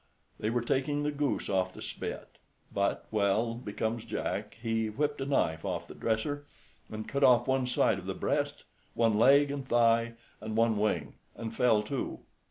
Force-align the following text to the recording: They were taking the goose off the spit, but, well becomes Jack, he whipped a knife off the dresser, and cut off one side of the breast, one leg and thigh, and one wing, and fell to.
They 0.39 0.49
were 0.49 0.63
taking 0.63 1.03
the 1.03 1.11
goose 1.11 1.47
off 1.47 1.75
the 1.75 1.81
spit, 1.83 2.39
but, 2.73 3.05
well 3.11 3.53
becomes 3.53 4.03
Jack, 4.03 4.57
he 4.59 4.87
whipped 4.89 5.21
a 5.21 5.27
knife 5.27 5.63
off 5.63 5.87
the 5.87 5.93
dresser, 5.93 6.47
and 6.89 7.07
cut 7.07 7.23
off 7.23 7.47
one 7.47 7.67
side 7.67 7.99
of 7.99 8.07
the 8.07 8.15
breast, 8.15 8.63
one 8.95 9.19
leg 9.19 9.51
and 9.51 9.63
thigh, 9.63 10.15
and 10.41 10.57
one 10.57 10.79
wing, 10.79 11.17
and 11.35 11.55
fell 11.55 11.83
to. 11.83 12.21